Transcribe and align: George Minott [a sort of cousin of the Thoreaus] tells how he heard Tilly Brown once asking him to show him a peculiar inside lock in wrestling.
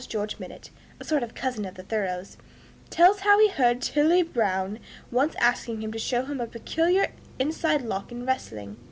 George 0.09 0.39
Minott 0.39 0.71
[a 0.99 1.03
sort 1.03 1.21
of 1.21 1.35
cousin 1.35 1.63
of 1.63 1.75
the 1.75 1.83
Thoreaus] 1.83 2.35
tells 2.89 3.19
how 3.19 3.39
he 3.39 3.49
heard 3.49 3.83
Tilly 3.83 4.23
Brown 4.23 4.79
once 5.11 5.35
asking 5.39 5.81
him 5.83 5.91
to 5.91 5.99
show 5.99 6.25
him 6.25 6.41
a 6.41 6.47
peculiar 6.47 7.11
inside 7.37 7.83
lock 7.83 8.11
in 8.11 8.25
wrestling. 8.25 8.77